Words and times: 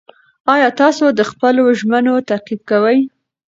ایا 0.53 0.69
تاسو 0.81 1.05
د 1.17 1.21
خپلو 1.31 1.63
ژمنو 1.79 2.13
تعقیب 2.29 2.59
کوئ؟ 2.69 2.99